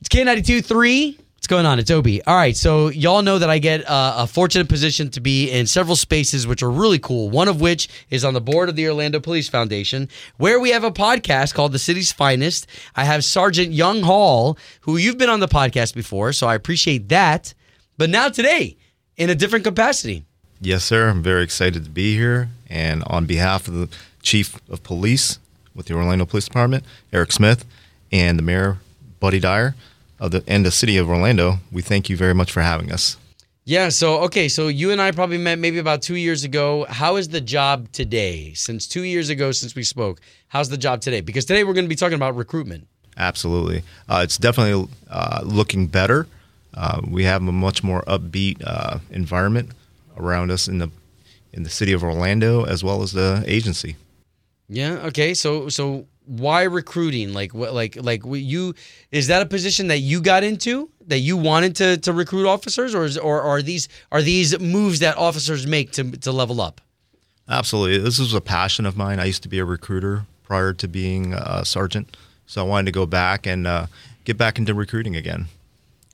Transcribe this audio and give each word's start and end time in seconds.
It's 0.00 0.08
K92 0.10 0.64
3. 0.64 1.18
What's 1.34 1.48
going 1.48 1.66
on? 1.66 1.80
It's 1.80 1.90
Obi. 1.90 2.22
All 2.24 2.36
right, 2.36 2.56
so 2.56 2.88
y'all 2.88 3.22
know 3.22 3.40
that 3.40 3.50
I 3.50 3.58
get 3.58 3.88
uh, 3.88 4.14
a 4.18 4.26
fortunate 4.28 4.68
position 4.68 5.10
to 5.10 5.20
be 5.20 5.50
in 5.50 5.66
several 5.66 5.96
spaces, 5.96 6.46
which 6.46 6.62
are 6.62 6.70
really 6.70 7.00
cool. 7.00 7.30
One 7.30 7.48
of 7.48 7.60
which 7.60 7.88
is 8.08 8.24
on 8.24 8.32
the 8.32 8.40
board 8.40 8.68
of 8.68 8.76
the 8.76 8.86
Orlando 8.86 9.18
Police 9.18 9.48
Foundation, 9.48 10.08
where 10.36 10.60
we 10.60 10.70
have 10.70 10.84
a 10.84 10.92
podcast 10.92 11.52
called 11.52 11.72
The 11.72 11.80
City's 11.80 12.12
Finest. 12.12 12.68
I 12.94 13.02
have 13.04 13.24
Sergeant 13.24 13.72
Young 13.72 14.02
Hall, 14.02 14.56
who 14.82 14.98
you've 14.98 15.18
been 15.18 15.30
on 15.30 15.40
the 15.40 15.48
podcast 15.48 15.96
before, 15.96 16.32
so 16.32 16.46
I 16.46 16.54
appreciate 16.54 17.08
that. 17.08 17.52
But 17.96 18.08
now 18.08 18.28
today, 18.28 18.76
in 19.16 19.30
a 19.30 19.34
different 19.34 19.64
capacity. 19.64 20.24
Yes, 20.60 20.84
sir. 20.84 21.08
I'm 21.08 21.24
very 21.24 21.42
excited 21.42 21.82
to 21.82 21.90
be 21.90 22.14
here. 22.14 22.50
And 22.70 23.02
on 23.08 23.26
behalf 23.26 23.66
of 23.66 23.74
the 23.74 23.88
Chief 24.22 24.60
of 24.70 24.84
Police 24.84 25.40
with 25.74 25.86
the 25.86 25.94
Orlando 25.94 26.24
Police 26.24 26.44
Department, 26.44 26.84
Eric 27.12 27.32
Smith, 27.32 27.64
and 28.12 28.38
the 28.38 28.42
Mayor, 28.42 28.78
Buddy 29.18 29.40
Dyer, 29.40 29.74
of 30.20 30.30
the 30.30 30.42
and 30.46 30.64
the 30.64 30.70
City 30.70 30.96
of 30.96 31.08
Orlando, 31.08 31.58
we 31.72 31.82
thank 31.82 32.08
you 32.08 32.16
very 32.16 32.34
much 32.34 32.52
for 32.52 32.62
having 32.62 32.92
us. 32.92 33.16
Yeah, 33.64 33.90
so 33.90 34.20
okay, 34.20 34.48
so 34.48 34.68
you 34.68 34.92
and 34.92 35.00
I 35.00 35.10
probably 35.10 35.36
met 35.36 35.58
maybe 35.58 35.78
about 35.78 36.00
two 36.00 36.16
years 36.16 36.42
ago. 36.42 36.86
How 36.88 37.16
is 37.16 37.28
the 37.28 37.40
job 37.40 37.92
today? 37.92 38.54
Since 38.54 38.86
two 38.86 39.02
years 39.02 39.28
ago, 39.28 39.52
since 39.52 39.74
we 39.74 39.82
spoke, 39.82 40.20
how's 40.48 40.70
the 40.70 40.78
job 40.78 41.02
today? 41.02 41.20
Because 41.20 41.44
today 41.44 41.64
we're 41.64 41.74
going 41.74 41.84
to 41.84 41.88
be 41.88 41.94
talking 41.94 42.16
about 42.16 42.34
recruitment. 42.34 42.88
Absolutely, 43.18 43.82
uh, 44.08 44.20
it's 44.24 44.38
definitely 44.38 44.88
uh, 45.10 45.42
looking 45.44 45.86
better. 45.86 46.26
Uh, 46.72 47.02
we 47.06 47.24
have 47.24 47.42
a 47.42 47.52
much 47.52 47.82
more 47.84 48.02
upbeat 48.02 48.62
uh, 48.64 49.00
environment 49.10 49.72
around 50.16 50.50
us 50.50 50.66
in 50.66 50.78
the 50.78 50.90
in 51.52 51.62
the 51.62 51.70
city 51.70 51.92
of 51.92 52.02
Orlando 52.02 52.64
as 52.64 52.82
well 52.82 53.02
as 53.02 53.12
the 53.12 53.42
agency. 53.46 53.96
Yeah. 54.68 54.92
Okay. 55.06 55.34
So 55.34 55.68
so 55.68 56.06
why 56.28 56.62
recruiting? 56.64 57.32
Like 57.32 57.54
what? 57.54 57.72
Like 57.72 57.96
like 58.00 58.22
you 58.24 58.74
is 59.10 59.28
that 59.28 59.42
a 59.42 59.46
position 59.46 59.88
that 59.88 59.98
you 59.98 60.20
got 60.20 60.44
into 60.44 60.90
that 61.06 61.18
you 61.20 61.36
wanted 61.36 61.74
to 61.76 61.96
to 61.98 62.12
recruit 62.12 62.46
officers, 62.46 62.94
or 62.94 63.04
is, 63.04 63.16
or 63.16 63.40
are 63.40 63.62
these 63.62 63.88
are 64.12 64.22
these 64.22 64.58
moves 64.60 65.00
that 65.00 65.16
officers 65.16 65.66
make 65.66 65.92
to 65.92 66.10
to 66.18 66.30
level 66.30 66.60
up? 66.60 66.80
Absolutely, 67.48 67.98
this 67.98 68.18
is 68.18 68.34
a 68.34 68.42
passion 68.42 68.84
of 68.84 68.96
mine. 68.96 69.18
I 69.18 69.24
used 69.24 69.42
to 69.42 69.48
be 69.48 69.58
a 69.58 69.64
recruiter 69.64 70.26
prior 70.44 70.74
to 70.74 70.86
being 70.86 71.32
a 71.32 71.64
sergeant, 71.64 72.16
so 72.46 72.64
I 72.64 72.68
wanted 72.68 72.86
to 72.86 72.92
go 72.92 73.06
back 73.06 73.46
and 73.46 73.66
uh, 73.66 73.86
get 74.24 74.36
back 74.36 74.58
into 74.58 74.74
recruiting 74.74 75.16
again. 75.16 75.46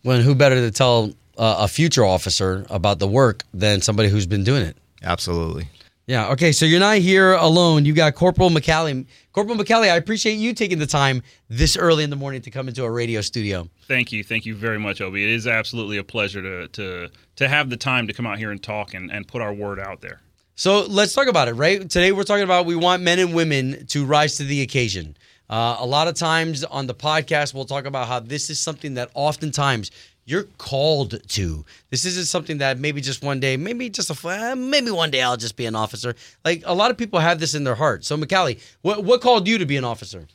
Well, 0.04 0.20
who 0.20 0.34
better 0.34 0.56
to 0.56 0.70
tell 0.70 1.12
uh, 1.36 1.56
a 1.58 1.68
future 1.68 2.04
officer 2.04 2.64
about 2.70 3.00
the 3.00 3.08
work 3.08 3.42
than 3.52 3.80
somebody 3.80 4.08
who's 4.08 4.26
been 4.26 4.44
doing 4.44 4.62
it? 4.62 4.76
Absolutely. 5.02 5.68
Yeah. 6.06 6.30
Okay. 6.32 6.52
So 6.52 6.66
you're 6.66 6.80
not 6.80 6.98
here 6.98 7.32
alone. 7.32 7.84
You 7.84 7.94
got 7.94 8.14
Corporal 8.14 8.50
McCallie. 8.50 9.06
Corporal 9.32 9.56
McCallie, 9.56 9.90
I 9.90 9.96
appreciate 9.96 10.34
you 10.34 10.52
taking 10.52 10.78
the 10.78 10.86
time 10.86 11.22
this 11.48 11.76
early 11.76 12.04
in 12.04 12.10
the 12.10 12.16
morning 12.16 12.42
to 12.42 12.50
come 12.50 12.68
into 12.68 12.84
a 12.84 12.90
radio 12.90 13.20
studio. 13.20 13.68
Thank 13.88 14.12
you. 14.12 14.22
Thank 14.22 14.44
you 14.44 14.54
very 14.54 14.78
much, 14.78 15.00
Obi. 15.00 15.24
It 15.24 15.30
is 15.30 15.46
absolutely 15.46 15.96
a 15.96 16.04
pleasure 16.04 16.42
to 16.42 16.68
to 16.68 17.10
to 17.36 17.48
have 17.48 17.70
the 17.70 17.76
time 17.76 18.06
to 18.06 18.12
come 18.12 18.26
out 18.26 18.38
here 18.38 18.50
and 18.50 18.62
talk 18.62 18.94
and, 18.94 19.10
and 19.10 19.26
put 19.26 19.40
our 19.40 19.52
word 19.52 19.80
out 19.80 20.00
there. 20.00 20.20
So 20.56 20.82
let's 20.82 21.14
talk 21.14 21.26
about 21.26 21.48
it, 21.48 21.54
right? 21.54 21.80
Today 21.80 22.12
we're 22.12 22.22
talking 22.22 22.44
about 22.44 22.66
we 22.66 22.76
want 22.76 23.02
men 23.02 23.18
and 23.18 23.34
women 23.34 23.86
to 23.86 24.04
rise 24.04 24.36
to 24.36 24.44
the 24.44 24.62
occasion. 24.62 25.16
Uh, 25.50 25.76
a 25.78 25.86
lot 25.86 26.06
of 26.06 26.14
times 26.14 26.64
on 26.64 26.86
the 26.86 26.94
podcast, 26.94 27.54
we'll 27.54 27.64
talk 27.64 27.86
about 27.86 28.08
how 28.08 28.20
this 28.20 28.48
is 28.50 28.60
something 28.60 28.94
that 28.94 29.10
oftentimes 29.14 29.90
you're 30.26 30.44
called 30.58 31.26
to. 31.28 31.64
This 31.90 32.04
isn't 32.04 32.26
something 32.26 32.58
that 32.58 32.78
maybe 32.78 33.00
just 33.00 33.22
one 33.22 33.40
day, 33.40 33.56
maybe 33.56 33.90
just 33.90 34.10
a 34.10 34.28
eh, 34.28 34.54
maybe 34.54 34.90
one 34.90 35.10
day 35.10 35.22
I'll 35.22 35.36
just 35.36 35.56
be 35.56 35.66
an 35.66 35.74
officer. 35.74 36.14
Like 36.44 36.62
a 36.64 36.74
lot 36.74 36.90
of 36.90 36.96
people 36.96 37.20
have 37.20 37.40
this 37.40 37.54
in 37.54 37.64
their 37.64 37.74
heart. 37.74 38.04
So 38.04 38.16
McCallie, 38.16 38.60
what 38.82 39.04
what 39.04 39.20
called 39.20 39.46
you 39.46 39.58
to 39.58 39.66
be 39.66 39.76
an 39.76 39.84
officer? 39.84 40.26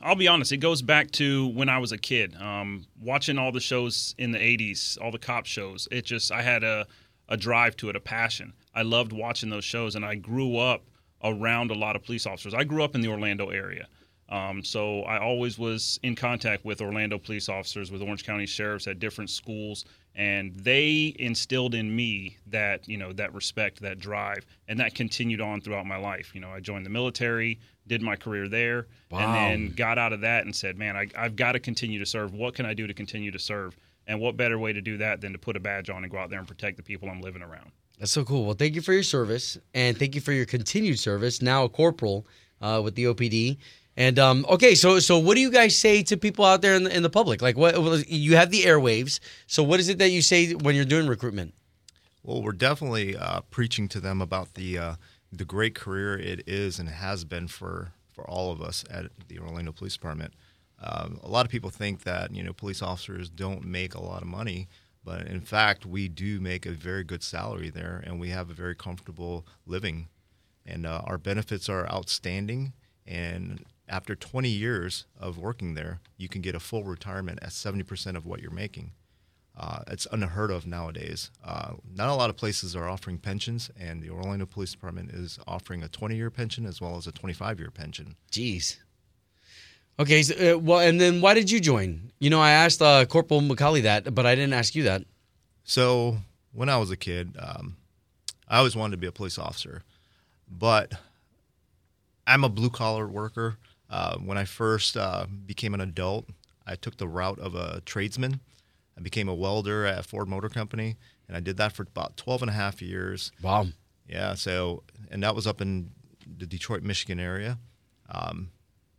I'll 0.00 0.14
be 0.14 0.28
honest. 0.28 0.52
It 0.52 0.58
goes 0.58 0.80
back 0.80 1.10
to 1.12 1.48
when 1.48 1.68
I 1.68 1.78
was 1.78 1.90
a 1.90 1.98
kid, 1.98 2.36
um, 2.36 2.86
watching 3.02 3.36
all 3.36 3.50
the 3.50 3.60
shows 3.60 4.14
in 4.18 4.30
the 4.32 4.38
'80s, 4.38 5.00
all 5.00 5.10
the 5.10 5.18
cop 5.18 5.46
shows. 5.46 5.88
It 5.90 6.04
just 6.04 6.30
I 6.32 6.42
had 6.42 6.64
a 6.64 6.86
a 7.28 7.36
drive 7.36 7.76
to 7.76 7.90
it, 7.90 7.96
a 7.96 8.00
passion. 8.00 8.52
I 8.74 8.82
loved 8.82 9.12
watching 9.12 9.50
those 9.50 9.64
shows, 9.64 9.94
and 9.96 10.04
I 10.04 10.14
grew 10.14 10.56
up 10.56 10.82
around 11.22 11.70
a 11.70 11.74
lot 11.74 11.96
of 11.96 12.04
police 12.04 12.26
officers. 12.26 12.54
I 12.54 12.64
grew 12.64 12.82
up 12.82 12.94
in 12.94 13.00
the 13.00 13.08
Orlando 13.08 13.50
area. 13.50 13.88
Um, 14.28 14.62
so 14.62 15.02
I 15.02 15.18
always 15.18 15.58
was 15.58 15.98
in 16.02 16.14
contact 16.14 16.64
with 16.64 16.82
Orlando 16.82 17.18
police 17.18 17.48
officers, 17.48 17.90
with 17.90 18.02
Orange 18.02 18.24
County 18.24 18.44
sheriffs 18.44 18.86
at 18.86 18.98
different 18.98 19.30
schools, 19.30 19.86
and 20.14 20.54
they 20.54 21.14
instilled 21.18 21.74
in 21.74 21.94
me 21.94 22.36
that 22.48 22.86
you 22.86 22.98
know 22.98 23.12
that 23.14 23.32
respect, 23.32 23.80
that 23.80 23.98
drive, 23.98 24.44
and 24.66 24.78
that 24.80 24.94
continued 24.94 25.40
on 25.40 25.62
throughout 25.62 25.86
my 25.86 25.96
life. 25.96 26.34
You 26.34 26.42
know, 26.42 26.50
I 26.50 26.60
joined 26.60 26.84
the 26.84 26.90
military, 26.90 27.58
did 27.86 28.02
my 28.02 28.16
career 28.16 28.48
there, 28.48 28.86
wow. 29.10 29.20
and 29.20 29.34
then 29.34 29.74
got 29.74 29.96
out 29.96 30.12
of 30.12 30.20
that 30.20 30.44
and 30.44 30.54
said, 30.54 30.76
"Man, 30.76 30.94
I, 30.94 31.08
I've 31.16 31.36
got 31.36 31.52
to 31.52 31.60
continue 31.60 31.98
to 31.98 32.06
serve. 32.06 32.34
What 32.34 32.54
can 32.54 32.66
I 32.66 32.74
do 32.74 32.86
to 32.86 32.94
continue 32.94 33.30
to 33.30 33.38
serve?" 33.38 33.76
And 34.06 34.20
what 34.20 34.36
better 34.36 34.58
way 34.58 34.72
to 34.72 34.80
do 34.80 34.98
that 34.98 35.20
than 35.20 35.32
to 35.32 35.38
put 35.38 35.56
a 35.56 35.60
badge 35.60 35.90
on 35.90 36.02
and 36.02 36.10
go 36.10 36.18
out 36.18 36.30
there 36.30 36.38
and 36.38 36.48
protect 36.48 36.78
the 36.78 36.82
people 36.82 37.10
I'm 37.10 37.20
living 37.20 37.42
around? 37.42 37.70
That's 37.98 38.12
so 38.12 38.24
cool. 38.24 38.44
Well, 38.44 38.54
thank 38.54 38.74
you 38.74 38.80
for 38.80 38.92
your 38.92 39.02
service, 39.02 39.58
and 39.74 39.98
thank 39.98 40.14
you 40.14 40.20
for 40.20 40.32
your 40.32 40.46
continued 40.46 40.98
service. 40.98 41.40
Now 41.40 41.64
a 41.64 41.68
corporal 41.68 42.26
uh, 42.60 42.80
with 42.84 42.94
the 42.94 43.04
OPD. 43.04 43.58
And 43.98 44.16
um, 44.20 44.46
okay, 44.48 44.76
so 44.76 45.00
so 45.00 45.18
what 45.18 45.34
do 45.34 45.40
you 45.40 45.50
guys 45.50 45.76
say 45.76 46.04
to 46.04 46.16
people 46.16 46.44
out 46.44 46.62
there 46.62 46.76
in 46.76 46.84
the, 46.84 46.96
in 46.96 47.02
the 47.02 47.10
public? 47.10 47.42
Like, 47.42 47.56
what 47.56 48.08
you 48.08 48.36
have 48.36 48.52
the 48.52 48.62
airwaves. 48.62 49.18
So 49.48 49.64
what 49.64 49.80
is 49.80 49.88
it 49.88 49.98
that 49.98 50.10
you 50.10 50.22
say 50.22 50.52
when 50.52 50.76
you're 50.76 50.84
doing 50.84 51.08
recruitment? 51.08 51.52
Well, 52.22 52.40
we're 52.40 52.52
definitely 52.52 53.16
uh, 53.16 53.40
preaching 53.50 53.88
to 53.88 53.98
them 53.98 54.22
about 54.22 54.54
the 54.54 54.78
uh, 54.78 54.94
the 55.32 55.44
great 55.44 55.74
career 55.74 56.16
it 56.16 56.44
is 56.46 56.78
and 56.78 56.88
has 56.88 57.24
been 57.24 57.48
for 57.48 57.90
for 58.14 58.22
all 58.30 58.52
of 58.52 58.62
us 58.62 58.84
at 58.88 59.06
the 59.26 59.40
Orlando 59.40 59.72
Police 59.72 59.94
Department. 59.94 60.32
Um, 60.80 61.18
a 61.24 61.28
lot 61.28 61.44
of 61.44 61.50
people 61.50 61.70
think 61.70 62.04
that 62.04 62.32
you 62.32 62.44
know 62.44 62.52
police 62.52 62.82
officers 62.82 63.28
don't 63.28 63.64
make 63.64 63.96
a 63.96 64.00
lot 64.00 64.22
of 64.22 64.28
money, 64.28 64.68
but 65.04 65.26
in 65.26 65.40
fact, 65.40 65.84
we 65.84 66.06
do 66.06 66.38
make 66.38 66.66
a 66.66 66.70
very 66.70 67.02
good 67.02 67.24
salary 67.24 67.68
there, 67.68 68.00
and 68.06 68.20
we 68.20 68.28
have 68.28 68.48
a 68.48 68.54
very 68.54 68.76
comfortable 68.76 69.44
living, 69.66 70.06
and 70.64 70.86
uh, 70.86 71.02
our 71.04 71.18
benefits 71.18 71.68
are 71.68 71.90
outstanding. 71.90 72.74
And 73.04 73.64
after 73.88 74.14
20 74.14 74.48
years 74.48 75.06
of 75.18 75.38
working 75.38 75.74
there, 75.74 76.00
you 76.16 76.28
can 76.28 76.42
get 76.42 76.54
a 76.54 76.60
full 76.60 76.84
retirement 76.84 77.38
at 77.42 77.50
70% 77.50 78.16
of 78.16 78.26
what 78.26 78.40
you're 78.40 78.50
making. 78.50 78.92
Uh, 79.56 79.80
it's 79.88 80.06
unheard 80.12 80.52
of 80.52 80.66
nowadays. 80.66 81.30
Uh, 81.44 81.72
not 81.96 82.08
a 82.08 82.14
lot 82.14 82.30
of 82.30 82.36
places 82.36 82.76
are 82.76 82.88
offering 82.88 83.18
pensions, 83.18 83.70
and 83.78 84.00
the 84.00 84.08
Orlando 84.08 84.46
Police 84.46 84.70
Department 84.70 85.10
is 85.10 85.38
offering 85.48 85.82
a 85.82 85.88
20 85.88 86.14
year 86.14 86.30
pension 86.30 86.64
as 86.64 86.80
well 86.80 86.96
as 86.96 87.08
a 87.08 87.12
25 87.12 87.58
year 87.58 87.70
pension. 87.70 88.14
Jeez. 88.30 88.76
Okay, 89.98 90.22
so, 90.22 90.54
uh, 90.54 90.58
well, 90.58 90.78
and 90.78 91.00
then 91.00 91.20
why 91.20 91.34
did 91.34 91.50
you 91.50 91.58
join? 91.58 92.12
You 92.20 92.30
know, 92.30 92.40
I 92.40 92.52
asked 92.52 92.80
uh, 92.80 93.04
Corporal 93.06 93.40
McCauley 93.40 93.82
that, 93.82 94.14
but 94.14 94.26
I 94.26 94.36
didn't 94.36 94.52
ask 94.52 94.76
you 94.76 94.84
that. 94.84 95.02
So, 95.64 96.18
when 96.52 96.68
I 96.68 96.76
was 96.76 96.92
a 96.92 96.96
kid, 96.96 97.36
um, 97.36 97.76
I 98.46 98.58
always 98.58 98.76
wanted 98.76 98.92
to 98.92 98.96
be 98.98 99.08
a 99.08 99.12
police 99.12 99.38
officer, 99.38 99.82
but 100.48 100.92
I'm 102.28 102.44
a 102.44 102.48
blue 102.48 102.70
collar 102.70 103.08
worker. 103.08 103.56
Uh, 103.90 104.18
when 104.18 104.36
I 104.36 104.44
first 104.44 104.96
uh, 104.96 105.26
became 105.46 105.74
an 105.74 105.80
adult, 105.80 106.26
I 106.66 106.74
took 106.74 106.98
the 106.98 107.08
route 107.08 107.38
of 107.38 107.54
a 107.54 107.80
tradesman. 107.82 108.40
I 108.96 109.00
became 109.00 109.28
a 109.28 109.34
welder 109.34 109.86
at 109.86 110.04
Ford 110.04 110.28
Motor 110.28 110.48
Company, 110.48 110.96
and 111.26 111.36
I 111.36 111.40
did 111.40 111.56
that 111.56 111.72
for 111.72 111.82
about 111.82 112.16
12 112.16 112.42
and 112.42 112.50
a 112.50 112.54
half 112.54 112.82
years. 112.82 113.32
Wow. 113.42 113.66
Yeah, 114.06 114.34
so, 114.34 114.82
and 115.10 115.22
that 115.22 115.34
was 115.34 115.46
up 115.46 115.60
in 115.60 115.90
the 116.26 116.46
Detroit, 116.46 116.82
Michigan 116.82 117.20
area. 117.20 117.58
Um, 118.10 118.50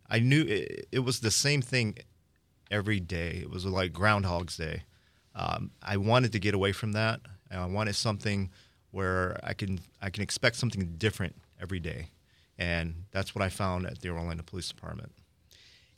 I 0.08 0.18
knew 0.18 0.42
it, 0.42 0.88
it, 0.90 0.98
was 1.00 1.20
the 1.20 1.30
same 1.30 1.62
thing 1.62 1.96
every 2.70 3.00
day. 3.00 3.38
It 3.42 3.50
was 3.50 3.64
like 3.64 3.92
Groundhog's 3.92 4.56
Day. 4.56 4.84
Um, 5.34 5.70
I 5.82 5.96
wanted 5.96 6.32
to 6.32 6.38
get 6.38 6.54
away 6.54 6.72
from 6.72 6.92
that. 6.92 7.20
I 7.50 7.64
wanted 7.66 7.94
something 7.94 8.50
where 8.92 9.38
I 9.42 9.54
can 9.54 9.80
I 10.00 10.10
can 10.10 10.22
expect 10.22 10.56
something 10.56 10.94
different 10.96 11.36
every 11.60 11.80
day 11.80 12.10
and 12.60 12.94
that's 13.10 13.34
what 13.34 13.42
I 13.42 13.48
found 13.48 13.86
at 13.86 14.00
the 14.00 14.10
Orlando 14.10 14.44
Police 14.44 14.68
Department. 14.68 15.10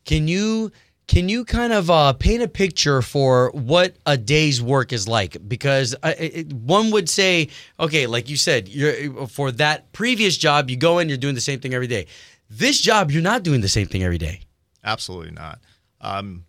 Can 0.05 0.29
you 0.29 0.71
can 1.09 1.29
you 1.29 1.45
kind 1.45 1.73
of 1.73 1.91
uh, 1.91 2.13
paint 2.13 2.43
a 2.43 2.49
picture 2.49 3.03
for 3.03 3.51
what 3.51 3.97
a 4.07 4.17
day's 4.17 4.63
work 4.63 4.93
is 4.93 5.09
like? 5.09 5.37
Because 5.47 5.97
I, 6.03 6.13
it, 6.13 6.53
one 6.53 6.93
would 6.93 7.09
say, 7.11 7.49
okay, 7.79 8.07
like 8.07 8.31
you 8.31 8.37
said, 8.37 8.69
you're 8.69 9.27
for 9.27 9.51
that 9.53 9.93
previous 9.93 10.37
job, 10.37 10.71
you 10.71 10.77
go 10.77 11.01
in, 11.01 11.09
you're 11.09 11.19
doing 11.19 11.35
the 11.35 11.41
same 11.41 11.59
thing 11.59 11.75
every 11.75 11.89
day. 11.89 12.07
This 12.49 12.81
job, 12.81 13.11
you're 13.11 13.23
not 13.23 13.43
doing 13.43 13.61
the 13.61 13.69
same 13.69 13.89
thing 13.89 14.05
every 14.05 14.19
day. 14.19 14.41
Absolutely 14.85 15.33
not. 15.33 15.59
Um, 16.01 16.45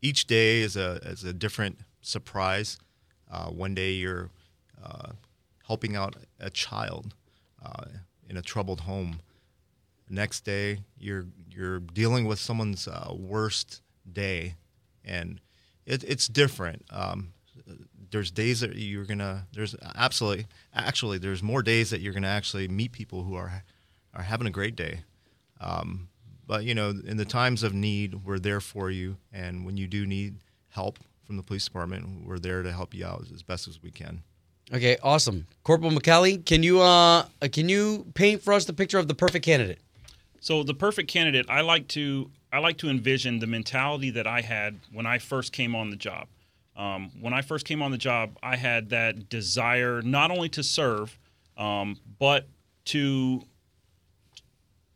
each 0.00 0.26
day 0.26 0.60
is 0.62 0.76
a 0.76 1.00
is 1.04 1.24
a 1.24 1.32
different 1.32 1.78
surprise. 2.00 2.78
Uh, 3.30 3.48
one 3.48 3.74
day 3.74 3.92
you're 3.92 4.30
uh, 4.82 5.10
helping 5.66 5.96
out 5.96 6.16
a 6.40 6.48
child 6.48 7.14
uh, 7.62 7.84
in 8.28 8.38
a 8.38 8.42
troubled 8.42 8.80
home. 8.80 9.20
Next 10.10 10.40
day 10.40 10.80
you're 10.98 11.26
you're 11.50 11.80
dealing 11.80 12.26
with 12.26 12.38
someone's 12.38 12.86
uh, 12.88 13.12
worst 13.16 13.82
day, 14.10 14.54
and 15.04 15.40
it, 15.86 16.04
it's 16.04 16.28
different. 16.28 16.84
Um, 16.90 17.32
there's 18.10 18.30
days 18.30 18.60
that 18.60 18.74
you're 18.76 19.04
gonna 19.04 19.46
there's 19.52 19.74
absolutely 19.94 20.46
actually 20.74 21.18
there's 21.18 21.42
more 21.42 21.62
days 21.62 21.90
that 21.90 22.00
you're 22.00 22.12
gonna 22.12 22.26
actually 22.28 22.68
meet 22.68 22.92
people 22.92 23.24
who 23.24 23.34
are 23.34 23.64
are 24.14 24.22
having 24.22 24.46
a 24.46 24.50
great 24.50 24.76
day. 24.76 25.00
Um, 25.60 26.08
but 26.46 26.64
you 26.64 26.74
know, 26.74 26.90
in 26.90 27.16
the 27.16 27.24
times 27.24 27.62
of 27.62 27.74
need, 27.74 28.24
we're 28.24 28.38
there 28.38 28.60
for 28.60 28.90
you, 28.90 29.16
and 29.32 29.66
when 29.66 29.76
you 29.76 29.86
do 29.86 30.06
need 30.06 30.36
help 30.70 30.98
from 31.24 31.36
the 31.36 31.42
police 31.42 31.64
department, 31.64 32.26
we're 32.26 32.38
there 32.38 32.62
to 32.62 32.72
help 32.72 32.94
you 32.94 33.04
out 33.04 33.26
as 33.32 33.42
best 33.42 33.68
as 33.68 33.82
we 33.82 33.90
can. 33.90 34.22
Okay, 34.72 34.96
awesome. 35.02 35.46
Corporal 35.64 35.90
McCallie, 35.90 36.44
can 36.44 36.62
you 36.62 36.80
uh 36.80 37.24
can 37.52 37.68
you 37.68 38.06
paint 38.14 38.42
for 38.42 38.52
us 38.52 38.64
the 38.64 38.72
picture 38.72 38.98
of 38.98 39.08
the 39.08 39.14
perfect 39.14 39.44
candidate? 39.44 39.80
So 40.40 40.62
the 40.62 40.74
perfect 40.74 41.10
candidate, 41.10 41.46
I 41.48 41.62
like 41.62 41.88
to 41.88 42.30
I 42.52 42.58
like 42.60 42.78
to 42.78 42.88
envision 42.88 43.40
the 43.40 43.46
mentality 43.46 44.10
that 44.10 44.26
I 44.26 44.40
had 44.40 44.78
when 44.92 45.06
I 45.06 45.18
first 45.18 45.52
came 45.52 45.74
on 45.74 45.90
the 45.90 45.96
job. 45.96 46.28
Um, 46.76 47.10
when 47.20 47.34
I 47.34 47.42
first 47.42 47.66
came 47.66 47.82
on 47.82 47.90
the 47.90 47.98
job, 47.98 48.38
I 48.42 48.56
had 48.56 48.90
that 48.90 49.28
desire 49.28 50.00
not 50.00 50.30
only 50.30 50.48
to 50.50 50.62
serve, 50.62 51.18
um, 51.56 51.98
but 52.18 52.46
to 52.86 53.42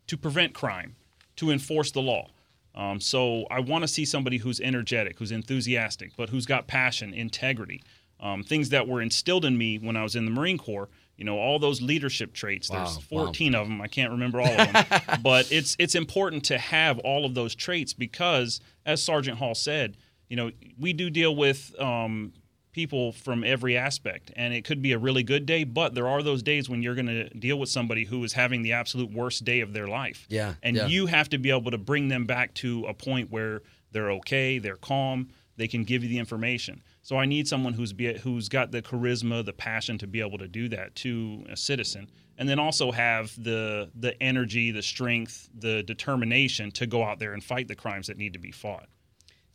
to 0.07 0.17
prevent 0.17 0.53
crime, 0.53 0.95
to 1.35 1.51
enforce 1.51 1.91
the 1.91 2.01
law. 2.01 2.29
Um, 2.75 2.99
so 2.99 3.45
I 3.51 3.59
want 3.59 3.83
to 3.83 3.87
see 3.87 4.05
somebody 4.05 4.37
who's 4.37 4.59
energetic, 4.59 5.19
who's 5.19 5.31
enthusiastic, 5.31 6.11
but 6.17 6.29
who's 6.29 6.45
got 6.45 6.67
passion, 6.67 7.13
integrity, 7.13 7.83
um, 8.19 8.43
things 8.43 8.69
that 8.69 8.87
were 8.87 9.01
instilled 9.01 9.45
in 9.45 9.57
me 9.57 9.77
when 9.77 9.95
I 9.95 10.03
was 10.03 10.15
in 10.15 10.25
the 10.25 10.31
Marine 10.31 10.57
Corps. 10.57 10.89
You 11.17 11.25
know, 11.25 11.37
all 11.37 11.59
those 11.59 11.81
leadership 11.81 12.33
traits. 12.33 12.69
Wow, 12.69 12.85
There's 12.85 12.97
14 12.97 13.55
of 13.55 13.67
them. 13.67 13.81
I 13.81 13.87
can't 13.87 14.11
remember 14.11 14.41
all 14.41 14.47
of 14.47 14.73
them, 14.73 14.85
but 15.21 15.51
it's 15.51 15.75
it's 15.79 15.95
important 15.95 16.45
to 16.45 16.57
have 16.57 16.99
all 16.99 17.25
of 17.25 17.35
those 17.35 17.53
traits 17.53 17.93
because, 17.93 18.61
as 18.85 19.03
Sergeant 19.03 19.37
Hall 19.37 19.55
said, 19.55 19.97
you 20.27 20.35
know, 20.35 20.51
we 20.79 20.93
do 20.93 21.09
deal 21.09 21.35
with 21.35 21.79
um, 21.79 22.33
people 22.71 23.11
from 23.11 23.43
every 23.43 23.77
aspect, 23.77 24.31
and 24.35 24.53
it 24.53 24.65
could 24.65 24.81
be 24.81 24.91
a 24.91 24.97
really 24.97 25.23
good 25.23 25.45
day, 25.45 25.63
but 25.63 25.93
there 25.93 26.07
are 26.07 26.23
those 26.23 26.41
days 26.41 26.67
when 26.67 26.81
you're 26.81 26.95
going 26.95 27.05
to 27.05 27.29
deal 27.29 27.59
with 27.59 27.69
somebody 27.69 28.03
who 28.03 28.23
is 28.23 28.33
having 28.33 28.63
the 28.63 28.73
absolute 28.73 29.11
worst 29.11 29.45
day 29.45 29.61
of 29.61 29.73
their 29.73 29.87
life. 29.87 30.25
Yeah, 30.29 30.55
and 30.63 30.75
yeah. 30.75 30.87
you 30.87 31.05
have 31.05 31.29
to 31.29 31.37
be 31.37 31.51
able 31.51 31.71
to 31.71 31.77
bring 31.77 32.07
them 32.07 32.25
back 32.25 32.53
to 32.55 32.85
a 32.85 32.93
point 32.93 33.31
where 33.31 33.61
they're 33.91 34.11
okay, 34.13 34.57
they're 34.57 34.77
calm, 34.77 35.29
they 35.55 35.67
can 35.67 35.83
give 35.83 36.03
you 36.03 36.09
the 36.09 36.17
information. 36.17 36.81
So 37.03 37.17
I 37.17 37.25
need 37.25 37.47
someone 37.49 37.73
who's 37.73 37.91
be, 37.91 38.17
who's 38.17 38.47
got 38.47 38.71
the 38.71 38.81
charisma, 38.81 39.45
the 39.45 39.53
passion 39.53 39.97
to 39.99 40.07
be 40.07 40.21
able 40.21 40.37
to 40.37 40.47
do 40.47 40.69
that 40.69 40.95
to 40.95 41.45
a 41.49 41.57
citizen, 41.57 42.09
and 42.37 42.47
then 42.47 42.59
also 42.59 42.91
have 42.91 43.31
the 43.43 43.91
the 43.93 44.21
energy, 44.23 44.71
the 44.71 44.81
strength, 44.81 45.49
the 45.53 45.83
determination 45.83 46.71
to 46.71 46.87
go 46.87 47.03
out 47.03 47.19
there 47.19 47.33
and 47.33 47.43
fight 47.43 47.67
the 47.67 47.75
crimes 47.75 48.07
that 48.07 48.17
need 48.17 48.33
to 48.33 48.39
be 48.39 48.51
fought. 48.51 48.87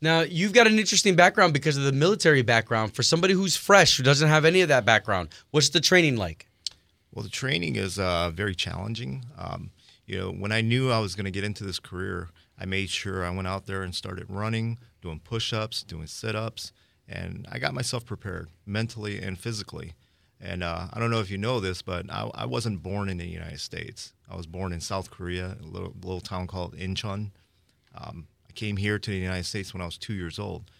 Now, 0.00 0.20
you've 0.20 0.52
got 0.52 0.66
an 0.66 0.78
interesting 0.78 1.16
background 1.16 1.52
because 1.54 1.76
of 1.76 1.84
the 1.84 1.92
military 1.92 2.42
background. 2.42 2.94
For 2.94 3.02
somebody 3.02 3.34
who's 3.34 3.56
fresh, 3.56 3.96
who 3.96 4.04
doesn't 4.04 4.28
have 4.28 4.44
any 4.44 4.60
of 4.60 4.68
that 4.68 4.84
background, 4.84 5.30
what's 5.50 5.70
the 5.70 5.80
training 5.80 6.16
like? 6.16 6.46
Well, 7.12 7.22
the 7.22 7.30
training 7.30 7.76
is 7.76 7.98
uh, 7.98 8.30
very 8.30 8.54
challenging. 8.54 9.24
Um, 9.36 9.70
you 10.06 10.18
know, 10.18 10.30
when 10.30 10.52
I 10.52 10.60
knew 10.60 10.90
I 10.90 11.00
was 11.00 11.16
going 11.16 11.24
to 11.24 11.30
get 11.30 11.44
into 11.44 11.64
this 11.64 11.80
career, 11.80 12.28
I 12.60 12.66
made 12.66 12.90
sure 12.90 13.24
I 13.24 13.30
went 13.30 13.48
out 13.48 13.66
there 13.66 13.82
and 13.82 13.94
started 13.94 14.26
running, 14.28 14.78
doing 15.02 15.18
push-ups, 15.18 15.82
doing 15.82 16.06
sit-ups, 16.06 16.72
and 17.08 17.46
I 17.50 17.58
got 17.58 17.74
myself 17.74 18.04
prepared 18.04 18.48
mentally 18.66 19.20
and 19.20 19.38
physically. 19.38 19.94
And 20.40 20.62
uh, 20.62 20.86
I 20.92 21.00
don't 21.00 21.10
know 21.10 21.20
if 21.20 21.30
you 21.30 21.38
know 21.38 21.58
this, 21.58 21.82
but 21.82 22.06
I, 22.10 22.30
I, 22.32 22.46
wasn't 22.46 22.82
born 22.82 23.08
in 23.08 23.18
the 23.18 23.26
United 23.26 23.58
States. 23.58 24.12
I 24.30 24.36
was 24.36 24.46
born 24.46 24.72
in 24.72 24.80
South 24.80 25.10
Korea, 25.10 25.56
a 25.60 25.66
little, 25.66 25.94
little 26.00 26.20
town 26.20 26.46
called 26.46 26.76
Incheon. 26.76 27.32
Um, 27.96 28.28
I 28.48 28.52
came 28.52 28.76
here 28.76 29.00
to 29.00 29.10
the 29.10 29.16
United 29.16 29.46
States 29.46 29.72
when 29.72 29.82
I 29.82 29.86
was 29.86 29.98
two 29.98 30.12
years 30.12 30.38
old. 30.38 30.70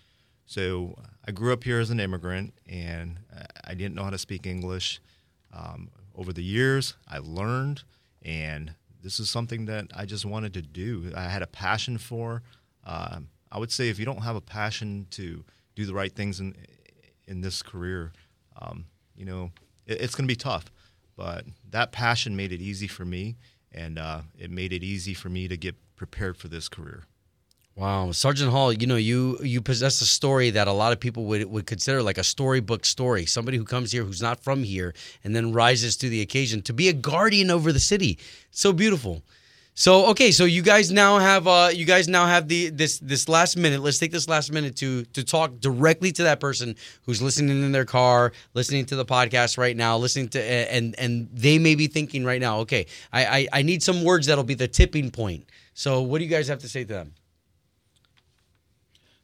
So 0.47 0.97
I 1.27 1.33
grew 1.33 1.53
up 1.53 1.65
here 1.65 1.81
as 1.81 1.91
an 1.91 1.99
immigrant, 1.99 2.55
and 2.67 3.19
I 3.65 3.75
didn't 3.75 3.95
know 3.95 4.05
how 4.05 4.11
to 4.11 4.19
speak 4.19 4.47
English. 4.47 5.01
Um, 5.53 5.91
over 6.15 6.33
the 6.33 6.43
years, 6.43 6.95
I 7.09 7.19
learned, 7.19 7.83
and 8.23 8.75
this 9.03 9.21
is 9.21 9.29
something 9.29 9.67
that 9.67 9.87
I 9.95 10.07
just 10.07 10.25
wanted 10.25 10.55
to 10.55 10.63
do. 10.63 11.13
I 11.15 11.25
had 11.25 11.43
a 11.43 11.47
passion 11.47 11.99
for. 11.99 12.43
Um, 12.85 13.29
I 13.53 13.59
would 13.59 13.71
say 13.71 13.89
if 13.89 13.99
you 13.99 14.05
don't 14.05 14.23
have 14.23 14.37
a 14.37 14.41
passion 14.41 15.07
to 15.13 15.45
do 15.79 15.87
the 15.87 15.95
right 15.95 16.13
things 16.13 16.41
in 16.41 16.55
in 17.29 17.41
this 17.41 17.63
career, 17.63 18.13
um, 18.61 18.87
you 19.15 19.25
know, 19.25 19.53
it, 19.87 20.01
it's 20.01 20.15
going 20.15 20.27
to 20.27 20.33
be 20.33 20.37
tough. 20.37 20.73
But 21.17 21.45
that 21.71 21.93
passion 21.93 22.37
made 22.37 22.53
it 22.53 22.61
easy 22.61 22.89
for 22.89 23.05
me, 23.05 23.37
and 23.73 23.99
uh, 23.99 24.23
it 24.37 24.51
made 24.51 24.73
it 24.73 24.83
easy 24.83 25.15
for 25.15 25.29
me 25.29 25.47
to 25.47 25.57
get 25.57 25.77
prepared 25.95 26.37
for 26.37 26.49
this 26.49 26.69
career. 26.69 27.05
Wow, 27.77 28.11
Sergeant 28.11 28.51
Hall, 28.51 28.73
you 28.73 28.89
know 28.89 28.97
you 28.97 29.39
you 29.41 29.61
possess 29.61 30.01
a 30.01 30.07
story 30.07 30.51
that 30.51 30.67
a 30.67 30.73
lot 30.73 30.93
of 30.93 30.99
people 30.99 31.27
would 31.27 31.45
would 31.45 31.67
consider 31.67 32.03
like 32.03 32.19
a 32.19 32.25
storybook 32.25 32.85
story. 32.85 33.25
Somebody 33.25 33.57
who 33.57 33.65
comes 33.65 33.93
here 33.93 34.03
who's 34.03 34.23
not 34.23 34.43
from 34.43 34.65
here 34.65 34.95
and 35.23 35.35
then 35.37 35.53
rises 35.53 35.97
to 35.99 36.09
the 36.09 36.21
occasion 36.21 36.61
to 36.63 36.73
be 36.73 36.89
a 36.89 36.93
guardian 36.93 37.53
over 37.53 37.73
the 37.73 37.79
city. 37.79 38.19
So 38.51 38.73
beautiful. 38.73 39.23
So 39.79 40.07
okay, 40.07 40.33
so 40.33 40.45
you 40.45 40.63
guys 40.63 40.91
now 40.91 41.21
have 41.21 41.47
uh 41.47 41.71
you 41.73 41.85
guys 41.85 42.09
now 42.09 42.27
have 42.27 42.49
the 42.49 42.71
this 42.71 42.99
this 42.99 43.29
last 43.29 43.57
minute. 43.57 43.81
Let's 43.81 43.99
take 43.99 44.11
this 44.11 44.27
last 44.27 44.51
minute 44.51 44.75
to 44.79 45.05
to 45.05 45.23
talk 45.23 45.61
directly 45.61 46.11
to 46.11 46.25
that 46.25 46.41
person 46.41 46.75
who's 47.07 47.23
listening 47.23 47.63
in 47.63 47.71
their 47.71 47.85
car, 47.85 48.33
listening 48.55 48.87
to 48.87 48.97
the 48.97 49.05
podcast 49.05 49.57
right 49.57 49.77
now, 49.77 49.97
listening 49.97 50.31
to 50.31 50.43
and 50.43 50.99
and 50.99 51.29
they 51.33 51.61
may 51.61 51.77
be 51.77 51.87
thinking 51.87 52.25
right 52.25 52.41
now, 52.41 52.59
okay, 52.59 52.87
I 53.13 53.25
I, 53.25 53.49
I 53.53 53.63
need 53.63 53.85
some 53.85 54.03
words 54.03 54.27
that'll 54.27 54.43
be 54.43 54.55
the 54.55 54.67
tipping 54.67 55.13
point. 55.13 55.49
So 55.75 56.03
what 56.03 56.19
do 56.19 56.25
you 56.25 56.31
guys 56.31 56.49
have 56.49 56.59
to 56.59 56.69
say 56.69 56.83
to 56.83 56.93
them? 56.93 57.15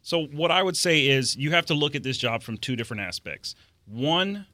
So 0.02 0.26
what 0.26 0.52
I 0.52 0.62
would 0.62 0.76
say 0.76 1.08
is 1.08 1.34
you 1.34 1.50
have 1.50 1.66
to 1.66 1.74
look 1.74 1.96
at 1.96 2.04
this 2.04 2.16
job 2.16 2.44
from 2.44 2.58
two 2.58 2.76
different 2.76 3.02
aspects. 3.02 3.56
One, 3.86 4.46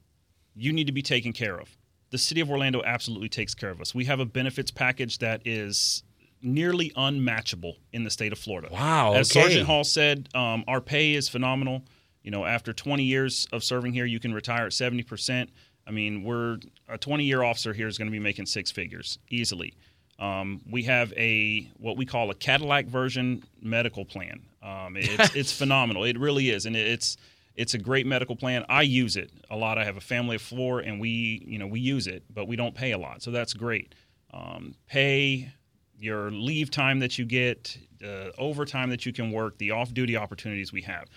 you 0.56 0.72
need 0.72 0.86
to 0.86 0.94
be 0.94 1.02
taken 1.02 1.34
care 1.34 1.60
of. 1.60 1.76
The 2.10 2.18
city 2.18 2.40
of 2.40 2.50
Orlando 2.50 2.82
absolutely 2.84 3.28
takes 3.28 3.54
care 3.54 3.70
of 3.70 3.80
us. 3.80 3.94
We 3.94 4.04
have 4.06 4.20
a 4.20 4.24
benefits 4.24 4.70
package 4.70 5.18
that 5.18 5.42
is 5.44 6.02
nearly 6.42 6.92
unmatchable 6.96 7.76
in 7.92 8.04
the 8.04 8.10
state 8.10 8.32
of 8.32 8.38
Florida. 8.38 8.68
Wow. 8.72 9.14
As 9.14 9.30
okay. 9.30 9.42
Sergeant 9.42 9.66
Hall 9.66 9.84
said, 9.84 10.28
um, 10.34 10.64
our 10.66 10.80
pay 10.80 11.14
is 11.14 11.28
phenomenal. 11.28 11.84
You 12.22 12.30
know, 12.30 12.44
after 12.44 12.72
20 12.72 13.02
years 13.02 13.46
of 13.52 13.62
serving 13.62 13.92
here, 13.92 14.04
you 14.04 14.20
can 14.20 14.32
retire 14.32 14.66
at 14.66 14.72
70%. 14.72 15.48
I 15.86 15.90
mean, 15.90 16.22
we're 16.22 16.58
a 16.88 16.98
20 16.98 17.24
year 17.24 17.42
officer 17.42 17.72
here 17.72 17.88
is 17.88 17.98
going 17.98 18.08
to 18.08 18.12
be 18.12 18.18
making 18.18 18.46
six 18.46 18.70
figures 18.70 19.18
easily. 19.28 19.74
Um, 20.18 20.60
we 20.70 20.82
have 20.82 21.12
a 21.16 21.70
what 21.78 21.96
we 21.96 22.04
call 22.04 22.30
a 22.30 22.34
Cadillac 22.34 22.86
version 22.86 23.42
medical 23.62 24.04
plan. 24.04 24.40
Um, 24.62 24.96
it's 24.96 25.34
it's 25.34 25.52
phenomenal. 25.52 26.04
It 26.04 26.18
really 26.18 26.50
is, 26.50 26.66
and 26.66 26.76
it's 26.76 27.16
it's 27.60 27.74
a 27.74 27.78
great 27.78 28.06
medical 28.06 28.36
plan. 28.36 28.64
I 28.70 28.80
use 28.80 29.16
it 29.16 29.30
a 29.50 29.56
lot. 29.56 29.76
I 29.76 29.84
have 29.84 29.98
a 29.98 30.00
family 30.00 30.36
of 30.36 30.42
four, 30.42 30.80
and 30.80 30.98
we 30.98 31.44
you 31.46 31.58
know 31.58 31.66
we 31.66 31.78
use 31.78 32.06
it, 32.06 32.24
but 32.32 32.48
we 32.48 32.56
don't 32.56 32.74
pay 32.74 32.92
a 32.92 32.98
lot, 32.98 33.22
so 33.22 33.30
that's 33.30 33.52
great. 33.52 33.94
Um, 34.32 34.74
pay 34.86 35.52
your 35.98 36.30
leave 36.30 36.70
time 36.70 37.00
that 37.00 37.18
you 37.18 37.26
get, 37.26 37.76
uh, 38.02 38.30
overtime 38.38 38.88
that 38.88 39.04
you 39.04 39.12
can 39.12 39.30
work, 39.30 39.58
the 39.58 39.72
off-duty 39.72 40.16
opportunities 40.16 40.72
we 40.72 40.80
have. 40.82 41.10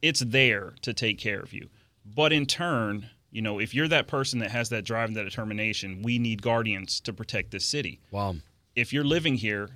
It's 0.00 0.20
there 0.20 0.72
to 0.80 0.94
take 0.94 1.18
care 1.18 1.40
of 1.40 1.52
you, 1.52 1.68
but 2.06 2.32
in 2.32 2.46
turn, 2.46 3.10
you 3.30 3.42
know, 3.42 3.58
if 3.58 3.74
you're 3.74 3.88
that 3.88 4.08
person 4.08 4.38
that 4.38 4.50
has 4.50 4.70
that 4.70 4.86
drive 4.86 5.08
and 5.08 5.16
that 5.18 5.24
determination, 5.24 6.00
we 6.00 6.18
need 6.18 6.40
guardians 6.40 6.98
to 7.00 7.12
protect 7.12 7.50
this 7.50 7.66
city. 7.66 8.00
Wow. 8.10 8.36
If 8.74 8.94
you're 8.94 9.04
living 9.04 9.34
here, 9.34 9.68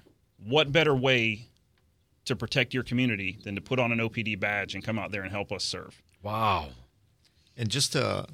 what 0.43 0.73
better 0.73 0.95
way 0.95 1.49
to 2.25 2.35
protect 2.35 2.73
your 2.73 2.83
community 2.83 3.39
than 3.45 3.55
to 3.57 3.61
put 3.61 3.79
on 3.79 3.93
an 3.93 3.99
OPD 3.99 4.41
badge 4.41 4.75
and 4.75 4.83
come 4.83 4.99
out 4.99 5.13
there 5.13 5.23
and 5.23 5.31
help 5.31 5.53
us 5.53 5.63
serve? 5.63 6.01
Wow. 6.25 6.71
And 7.57 7.69
just 7.69 7.93
to 7.93 8.27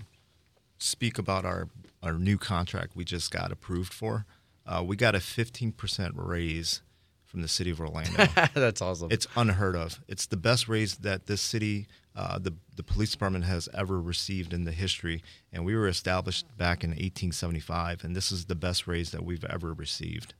speak 0.78 1.18
about 1.18 1.44
our, 1.44 1.68
our 2.02 2.14
new 2.14 2.38
contract 2.38 2.96
we 2.96 3.04
just 3.04 3.30
got 3.30 3.52
approved 3.52 3.92
for, 3.92 4.24
uh, 4.66 4.82
we 4.86 4.96
got 4.96 5.14
a 5.14 5.18
15% 5.18 6.12
raise 6.14 6.80
from 7.24 7.42
the 7.42 7.48
city 7.48 7.70
of 7.70 7.80
Orlando. 7.80 8.26
That's 8.54 8.80
awesome. 8.80 9.08
It's 9.10 9.26
unheard 9.36 9.76
of. 9.76 10.00
It's 10.08 10.26
the 10.26 10.36
best 10.36 10.68
raise 10.68 10.96
that 10.98 11.26
this 11.26 11.40
city, 11.40 11.86
uh, 12.16 12.38
the 12.38 12.54
the 12.74 12.82
police 12.82 13.12
department 13.12 13.44
has 13.44 13.68
ever 13.72 14.00
received 14.00 14.52
in 14.52 14.64
the 14.64 14.72
history. 14.72 15.22
And 15.52 15.64
we 15.64 15.76
were 15.76 15.86
established 15.86 16.46
back 16.56 16.82
in 16.82 16.90
1875, 16.90 18.02
and 18.02 18.16
this 18.16 18.32
is 18.32 18.46
the 18.46 18.56
best 18.56 18.88
raise 18.88 19.12
that 19.12 19.24
we've 19.24 19.44
ever 19.44 19.72
received. 19.72 20.34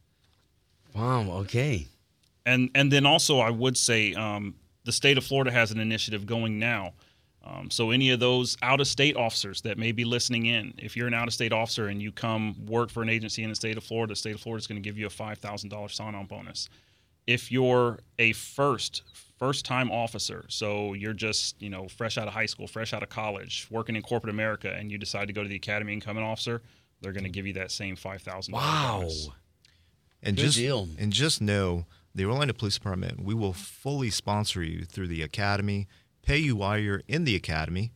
Wow. 0.95 1.31
Okay. 1.43 1.87
And 2.45 2.71
and 2.75 2.91
then 2.91 3.07
also 3.07 3.39
I 3.39 3.51
would 3.51 3.77
say 3.77 4.15
um, 4.15 4.55
the 4.85 4.93
state 4.93 5.17
of 5.17 5.25
Florida 5.25 5.53
has 5.53 5.71
an 5.71 5.79
initiative 5.79 6.27
going 6.27 6.59
now. 6.59 6.95
Um, 7.45 7.71
so 7.71 7.91
any 7.91 8.11
of 8.11 8.21
those 8.21 8.57
out 8.63 8.81
of 8.81 8.87
state 8.87 9.17
officers 9.17 9.63
that 9.63 9.79
may 9.79 9.93
be 9.93 10.05
listening 10.05 10.47
in, 10.47 10.75
if 10.79 10.97
you're 10.97 11.07
an 11.07 11.15
out 11.15 11.27
of 11.27 11.35
state 11.35 11.53
officer 11.53 11.89
and 11.89 12.03
you 12.03 12.13
come 12.13 12.55
work 12.67 12.91
for 12.91 13.03
an 13.03 13.09
agency 13.09 13.43
in 13.43 13.49
the 13.49 13.57
state 13.57 13.77
of 13.77 13.85
Florida, 13.85 14.13
the 14.13 14.17
state 14.17 14.35
of 14.35 14.41
Florida 14.41 14.61
is 14.61 14.67
going 14.67 14.81
to 14.81 14.87
give 14.87 14.99
you 14.99 15.07
a 15.07 15.11
five 15.11 15.39
thousand 15.39 15.71
dollars 15.71 15.95
sign 15.95 16.15
on 16.15 16.27
bonus. 16.27 16.69
If 17.27 17.51
you're 17.51 17.99
a 18.19 18.33
first 18.33 19.03
first 19.41 19.65
time 19.65 19.91
officer. 19.91 20.45
So 20.49 20.93
you're 20.93 21.15
just, 21.15 21.61
you 21.61 21.71
know, 21.71 21.89
fresh 21.89 22.19
out 22.19 22.29
of 22.29 22.35
high 22.35 22.47
school, 22.47 22.67
fresh 22.67 22.93
out 22.93 23.03
of 23.03 23.09
college, 23.09 23.67
working 23.71 23.97
in 23.97 24.03
corporate 24.03 24.33
America, 24.33 24.71
and 24.71 24.93
you 24.93 24.99
decide 24.99 25.29
to 25.29 25.33
go 25.33 25.43
to 25.43 25.49
the 25.49 25.57
academy 25.57 25.95
and 25.95 26.03
become 26.03 26.19
an 26.19 26.23
officer, 26.23 26.61
they're 27.01 27.13
going 27.13 27.25
to 27.25 27.31
give 27.31 27.47
you 27.47 27.55
that 27.55 27.71
same 27.71 27.97
$5,000. 27.97 28.53
Wow. 28.53 29.09
And 30.23 30.37
Good 30.37 30.43
just 30.43 30.59
deal. 30.59 30.89
and 30.99 31.11
just 31.11 31.41
know 31.41 31.87
the 32.15 32.27
Orlando 32.27 32.53
Police 32.53 32.75
Department, 32.75 33.25
we 33.25 33.33
will 33.33 33.55
fully 33.55 34.11
sponsor 34.11 34.63
you 34.63 34.85
through 34.85 35.09
the 35.09 35.23
academy, 35.23 35.89
pay 36.23 36.39
you 36.39 36.57
while 36.57 36.79
you're 36.79 37.03
in 37.09 37.25
the 37.25 37.35
academy, 37.35 37.93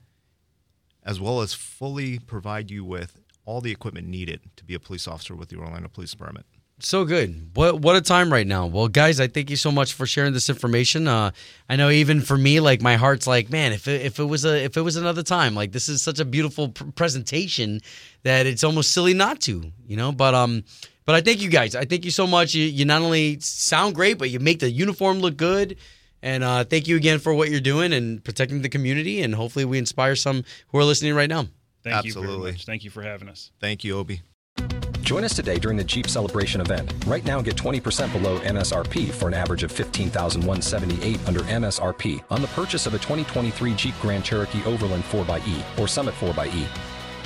as 1.02 1.20
well 1.20 1.40
as 1.40 1.54
fully 1.54 2.18
provide 2.18 2.70
you 2.70 2.84
with 2.84 3.20
all 3.44 3.60
the 3.60 3.70
equipment 3.70 4.06
needed 4.06 4.40
to 4.56 4.64
be 4.64 4.74
a 4.74 4.80
police 4.80 5.06
officer 5.06 5.34
with 5.34 5.48
the 5.48 5.56
Orlando 5.56 5.88
Police 5.88 6.12
Department. 6.12 6.46
So 6.80 7.04
good. 7.04 7.50
What 7.54 7.80
what 7.80 7.94
a 7.94 8.00
time 8.00 8.32
right 8.32 8.46
now. 8.46 8.66
Well, 8.66 8.88
guys, 8.88 9.20
I 9.20 9.28
thank 9.28 9.48
you 9.48 9.56
so 9.56 9.70
much 9.70 9.92
for 9.92 10.06
sharing 10.06 10.32
this 10.32 10.50
information. 10.50 11.06
Uh, 11.06 11.30
I 11.68 11.76
know 11.76 11.88
even 11.88 12.20
for 12.20 12.36
me, 12.36 12.58
like 12.58 12.82
my 12.82 12.96
heart's 12.96 13.28
like, 13.28 13.48
man, 13.48 13.72
if 13.72 13.86
it, 13.86 14.02
if 14.02 14.18
it 14.18 14.24
was 14.24 14.44
a 14.44 14.64
if 14.64 14.76
it 14.76 14.80
was 14.80 14.96
another 14.96 15.22
time, 15.22 15.54
like 15.54 15.70
this 15.70 15.88
is 15.88 16.02
such 16.02 16.18
a 16.18 16.24
beautiful 16.24 16.70
pr- 16.70 16.90
presentation 16.90 17.80
that 18.24 18.46
it's 18.46 18.64
almost 18.64 18.90
silly 18.90 19.14
not 19.14 19.40
to, 19.42 19.70
you 19.86 19.96
know. 19.96 20.10
But 20.10 20.34
um, 20.34 20.64
but 21.06 21.14
I 21.14 21.20
thank 21.20 21.40
you 21.42 21.48
guys. 21.48 21.76
I 21.76 21.84
thank 21.84 22.04
you 22.04 22.10
so 22.10 22.26
much. 22.26 22.54
You 22.54 22.64
you 22.64 22.84
not 22.84 23.02
only 23.02 23.38
sound 23.38 23.94
great, 23.94 24.18
but 24.18 24.30
you 24.30 24.40
make 24.40 24.58
the 24.58 24.70
uniform 24.70 25.20
look 25.20 25.36
good. 25.36 25.76
And 26.24 26.42
uh, 26.42 26.64
thank 26.64 26.88
you 26.88 26.96
again 26.96 27.18
for 27.18 27.34
what 27.34 27.50
you're 27.50 27.60
doing 27.60 27.92
and 27.92 28.24
protecting 28.24 28.62
the 28.62 28.70
community. 28.70 29.20
And 29.20 29.34
hopefully, 29.34 29.66
we 29.66 29.76
inspire 29.76 30.16
some 30.16 30.42
who 30.68 30.78
are 30.78 30.84
listening 30.84 31.14
right 31.14 31.28
now. 31.28 31.48
Thank 31.82 32.06
you 32.06 32.12
Absolutely. 32.12 32.36
very 32.36 32.52
much. 32.52 32.64
Thank 32.64 32.82
you 32.82 32.88
for 32.88 33.02
having 33.02 33.28
us. 33.28 33.50
Thank 33.60 33.84
you, 33.84 33.98
Obi. 33.98 34.22
Join 35.02 35.22
us 35.22 35.36
today 35.36 35.58
during 35.58 35.76
the 35.76 35.84
Jeep 35.84 36.08
Celebration 36.08 36.62
event. 36.62 36.90
Right 37.06 37.22
now, 37.26 37.42
get 37.42 37.56
20% 37.56 38.10
below 38.10 38.38
MSRP 38.38 39.10
for 39.10 39.28
an 39.28 39.34
average 39.34 39.64
of 39.64 39.70
15178 39.70 41.28
under 41.28 41.40
MSRP 41.40 42.24
on 42.30 42.40
the 42.40 42.48
purchase 42.48 42.86
of 42.86 42.94
a 42.94 42.98
2023 42.98 43.74
Jeep 43.74 43.94
Grand 44.00 44.24
Cherokee 44.24 44.64
Overland 44.64 45.04
4xE 45.04 45.78
or 45.78 45.86
Summit 45.86 46.14
4xE. 46.14 46.66